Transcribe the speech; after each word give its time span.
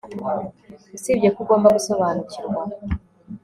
usibye 0.95 1.27
ko 1.33 1.39
ugomba 1.43 1.67
gusobanukirwa 1.75 2.61